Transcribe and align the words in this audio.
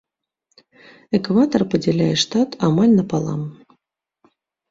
Экватар 1.17 1.61
падзяляе 1.73 2.09
штат 2.23 2.49
амаль 2.69 2.93
напалам. 3.01 3.41